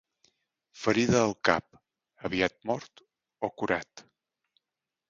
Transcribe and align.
Ferida 0.83 1.19
al 1.25 1.35
cap, 1.49 1.79
aviat 2.31 2.59
mort 2.73 3.05
o 3.49 3.53
curat. 3.61 4.07